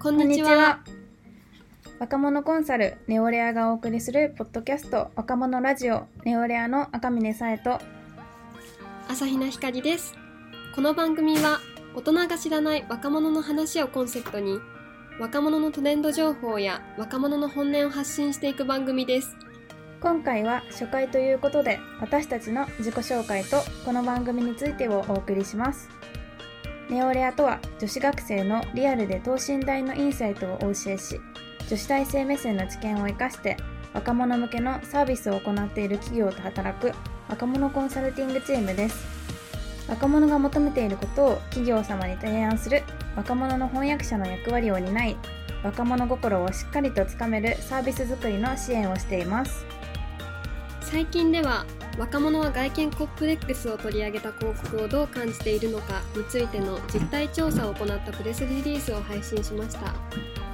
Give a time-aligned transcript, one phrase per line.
[0.00, 0.78] こんにちは。
[1.98, 7.80] 若者コンサルネオレアがお送りするポッドキャスト若者ラジオネオレアの赤嶺さえと
[9.08, 10.14] 朝比奈ひかりです。
[10.76, 11.58] この番組は
[11.96, 14.60] 大人が知らない若者の話をコンセプトに
[15.18, 19.36] 若者のトレンド情報や若者の本音を発信していく番組です。
[20.00, 25.88] 今回は初回ということで私たちの自己紹介とこの番組についてをお送りします
[26.88, 31.20] ネオレアとは女子学生のリアルで等身大のインサイトをお教えし
[31.68, 33.56] 女子大生目線の知見を生かして
[33.92, 36.92] 若者向けのサービスを行っている企業と働く
[37.28, 39.18] 若者コンサルティングチームです。
[39.88, 42.82] 若者が求めていることを企業様に提案する
[43.16, 45.16] 若者の翻訳者の役割を担い
[45.64, 49.64] 若者心をしっかりとつかめるサービス作りの支援をしています。
[50.82, 51.64] 最近では
[51.98, 59.92] 若者は外見コンプレックスを取り上げた広告をどう感じているのかについての実態調査を行ったプレスリリースを配信しました。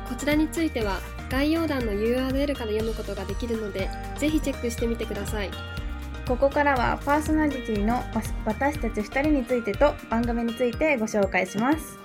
[0.09, 5.51] こちらについては概要欄の URL から読むことができるのでぜひチェックしてみてください。
[6.27, 8.05] ここからはパーソナリティのわ
[8.46, 11.99] 私たち2人についてと番組についてご紹介します。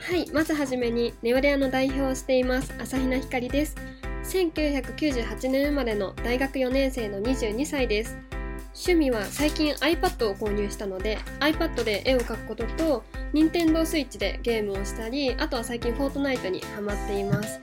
[0.00, 3.76] はいまずはじめにネオレアの代表をしています朝比奈ひかりです。
[4.24, 8.16] 1998年生まれの大学4年生の22歳です
[8.74, 17.60] 趣味は最近 iPad を購入したので iPad で絵を描くことと Nintendo Switch でゲームをしたりあとは最近フォートナイトにハマっています。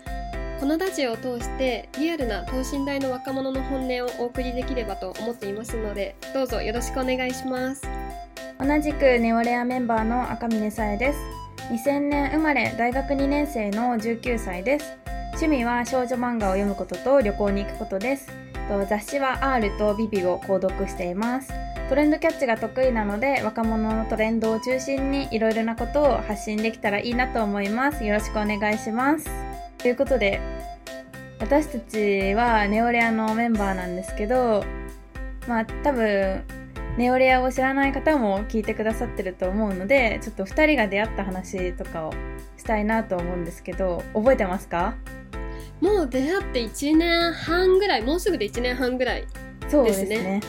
[0.61, 7.81] このラジオを通してリアルな等身大の若者の本音をお送りできればと思っていますのでどうぞよろしくお願いします。
[8.59, 11.19] 同じくネオレアメンバーの赤嶺さえです。
[11.71, 14.97] 2000年生まれ大学2年生の19歳です。
[15.33, 18.50] 趣味は少女漫画を読むことと旅行に行くことです。
[18.87, 21.51] 雑誌は R とビビを購読しています。
[21.89, 28.05] トレンドキャッチが得意なので若者のトレンドを中心にいろいろなことを発信できたらいいなと思います。
[28.05, 29.29] よろしくお願いします。
[29.77, 30.39] ということで
[31.39, 34.63] 私たちはネオレアのメンバーなんですけど
[35.47, 36.43] まあ多分
[36.97, 42.13] ネオレアを知らない方も聞いてくださってると思うのでちょっと2人が出会った話とかを
[42.57, 44.95] したいなと思うんですけど覚えてますか？
[45.81, 49.25] もう出会って1年半ぐらいもうすぐで1年半ぐらい
[49.67, 50.41] そうですね。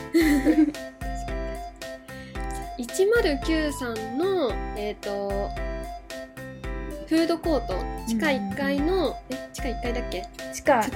[2.77, 5.49] 109さんのえっ、ー、と
[7.07, 7.93] フードコート。
[8.05, 10.23] 地下1階の、うん、え地下1階だっけ？
[10.53, 10.91] 地下地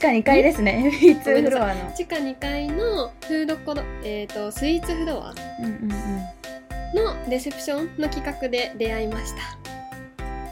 [0.00, 0.90] 下2階ですね。
[1.24, 5.34] の地下2階のフードコート、えーと、スイーツフロア
[6.94, 9.67] のレセプションの企画で出会いました、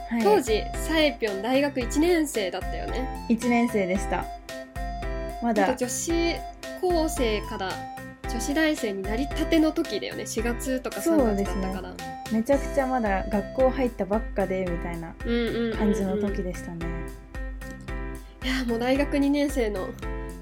[0.09, 3.27] はい、当時サエピョン大学1年生だったよね。
[3.29, 4.25] 1年生でした。
[5.43, 5.75] まだ。
[5.75, 6.13] 女子
[6.81, 7.71] 高生から
[8.31, 10.25] 女子大生になりたての時だよね。
[10.25, 11.97] 4月とか3月だったから、ね、
[12.33, 15.15] めちゃくちゃまだ学校入ったばっかでみたいな
[15.77, 16.87] 感じの時でしたね、
[18.45, 19.89] いやもう大学2年生の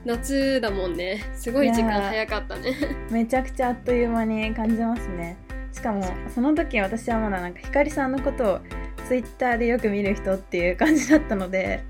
[0.05, 1.25] 夏だもんね。
[1.35, 2.75] すごい時間早かったね。
[3.11, 5.39] めちゃくちゃあっという間に感じますね。
[5.73, 6.05] しかも
[6.35, 8.61] その時私はまだなんかひかりさんのことを
[9.07, 11.85] ツイッターでよく見る人っていう感じだったので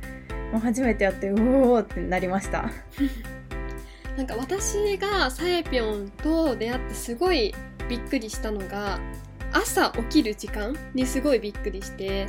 [0.53, 2.71] もう初めて会ってうおーってなりました
[4.17, 7.55] なんか私がさえぴょんと出会ってすごい
[7.89, 9.01] びっくりしたのが
[9.53, 12.29] 朝起きる時間にすごいびっくりして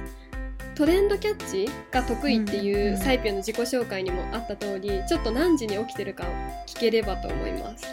[0.75, 6.27] トレンドキャッチが得意っていうサイピョンの自己紹介にもあった通りちょっと何時に起きてるかを
[6.67, 7.85] 聞ければと思います。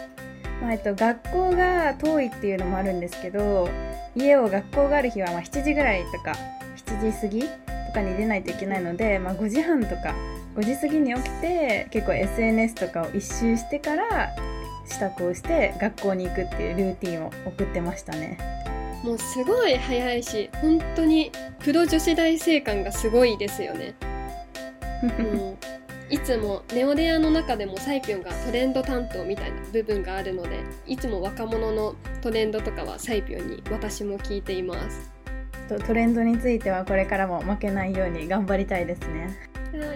[0.61, 3.69] まあえっと、学校が遠いっていうのもあるんですけど
[4.15, 6.62] 家を学校がある日はまあ7時ぐらいとか7
[7.11, 7.47] 時過ぎと
[7.93, 10.15] かに出ないといけないので、まあ、5時半とか
[10.55, 14.29] 5時過ぎに起きて結構 SNS とかを一周してから
[14.85, 18.37] 支度をして学校に行くっていうルーティンを送ってましたね。
[19.03, 23.95] もうすごい早いし本当にプロ女子大生感がすごいですよね。
[25.03, 25.57] もう
[26.13, 35.12] いつもネオレアの中でもサイピョンがトレンド担当みたいな部分があるのでいつも若者のトレンドとかはサイピョンに私も聞いています
[35.67, 39.35] トレンドについてはこれからも負けないように頑張りたいですね。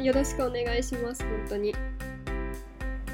[0.02, 1.75] よろしくお願いします本当に。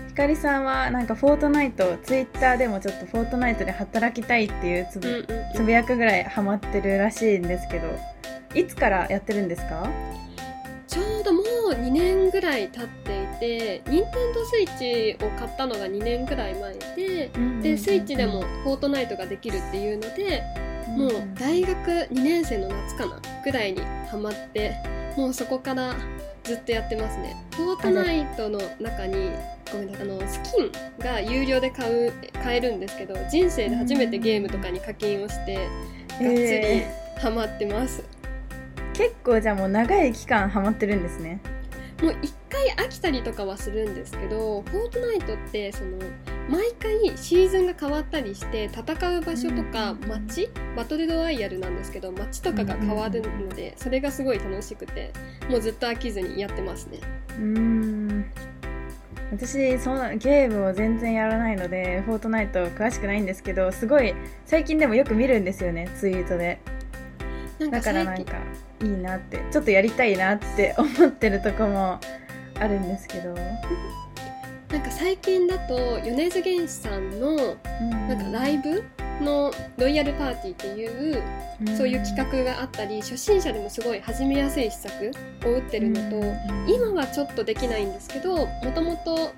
[0.07, 7.87] ひかりさんはなんかフォートナイトツイッターでもちょっとフォートナイトで働きたいっていうつぶうんうんうん、つぶやくぐらいハマってるらしいんですけど
[8.53, 9.89] いつからやってるんですか？
[10.87, 16.75] ちょうどもう2年ぐらい経っていて任天堂スイッチを買ったのが2年ぐらい前
[17.61, 20.43] で、スイッチでもフォートナイトができるっていうので、
[20.87, 24.75] もう大学2年生の夏かなぐらいにハマって
[25.17, 25.95] もうそこから
[26.43, 27.35] ずっとやってますね。
[27.55, 29.31] フォートナイトの中に
[29.71, 35.67] ごめんなさいあのスキンが有料で買う買えるんですけど人生で初めてゲームとかに課金をして、がっ
[36.17, 36.83] つり
[37.19, 41.39] ハマってます、え結構じゃあもう長い期間ハマってるんですね。
[42.01, 45.99] もう一回飽きたりとかはするんですけどフォートナイトってその
[46.49, 50.49] 毎回シーズンが変わったりして戦う場所とか街？
[50.75, 55.13] バトルロワイヤルなんですけど街とかが変わるのでそれがすごい楽しくて
[55.49, 56.99] もうずっと飽きずにやってますね。
[57.29, 58.25] うーん。
[59.31, 64.13] 私そのゲームを全然やらないのでフォートナイト詳しくないんですけどすごい
[64.45, 66.59] 最近でもよく見るんですよねツイートで。
[67.57, 68.33] なんだからなんか
[68.81, 71.99] いいなってちょっとやりたいなって思ってるとこも
[72.59, 73.33] あるんですけど
[74.73, 77.35] なんか最近だと米津玄師さんの
[78.07, 78.83] なんかライブ
[79.21, 85.11] のロイヤルパーティーっていうそういう企画があったり初心者でもすごい始めやすい施策
[85.45, 86.25] を打ってるのと
[86.67, 89.31] 今はちょっとできないんですけどもともと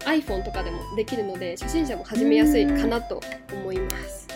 [0.00, 3.20] iPhone とかでもできるので初心者も始めやすいかなと
[3.52, 4.26] 思います。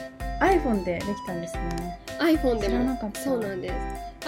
[0.40, 3.12] iPhone でできたんですね iPhone でも。
[3.14, 3.74] そうなんです。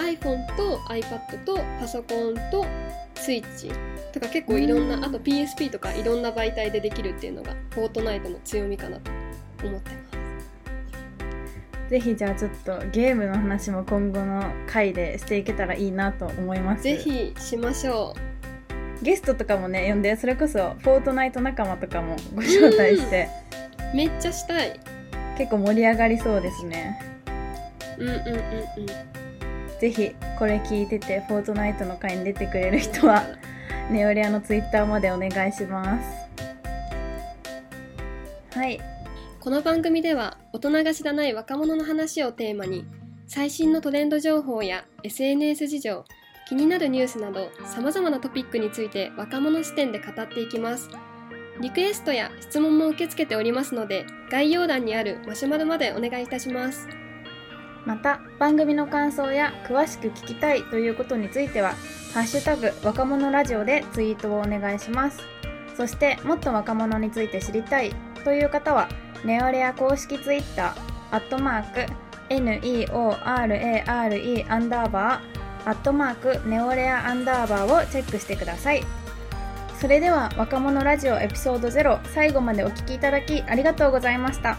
[0.01, 2.65] iPhone と iPad とパソコンと
[3.15, 3.71] スイッチ
[4.13, 9.11] とか結構いろんなうんあと PSP とかいろんな媒体でできるっていうのがフォートナイトの強みかなと
[9.63, 11.89] 思ってます。
[11.89, 16.83] ぜひじゃあちょっとゲームの話も今後の回でしていけたらいいなと思います。
[16.83, 18.13] ぜひしましょ
[19.01, 20.15] ゲストとかもね呼んで。
[20.15, 23.29] それこそフォートナイト仲間とかもご招待して。
[23.93, 24.79] うめっちゃしたい。
[25.37, 27.16] 結構盛り上がりそうですね
[27.97, 28.35] うんうんうんう
[28.83, 29.79] ん。
[29.79, 33.23] ぜひこれ聞いててフォートナイトの回に出てくれる人は
[33.91, 36.27] ネオレアのツイッターまでお願いします。
[38.57, 38.79] はい。
[39.39, 42.85] この番組では大人が知らない若者の話をテーマに
[43.27, 46.05] 最新のトレンド情報や SNS 事情
[46.49, 50.89] 気になるニュースなどさまざまなトピックについて若者視点で語っていきます。
[51.61, 56.87] リクエストや質問も受け付けておりますので概要欄にあるマシュマロまでお願いいたします。
[57.87, 61.69] また番組の感想や詳しく聞きたいということについては
[62.13, 65.21] 「ハッシュタグ若者ラジオ」でツイートをお願いします。
[65.77, 67.95] そしてもっと若者について知りたい
[68.25, 68.89] という方は
[69.23, 71.93] ネオレア公式ツイッターアットマーク
[72.29, 78.83] NEORARE アンダーバーアットマークネオレアアンダーバーをチェックしてください。
[79.79, 84.57] それでは若者ラジオエピソード0最後までお聞きいただきありがとうございました。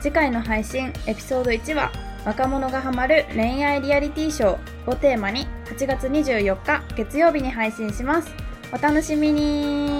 [0.00, 1.92] 次回の配信エピソード1は
[2.26, 8.28] 若者がハマる恋愛リアリティショーをテーマに8月24日月曜日に配信します。
[8.72, 9.95] お楽しみに。